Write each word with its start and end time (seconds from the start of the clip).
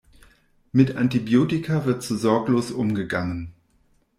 Mit 0.71 0.95
Antibiotika 0.95 1.85
wird 1.85 2.01
zu 2.01 2.17
sorglos 2.17 2.71
umgegangen. 2.71 3.53